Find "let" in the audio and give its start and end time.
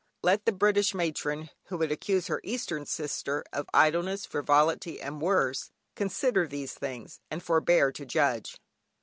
0.23-0.45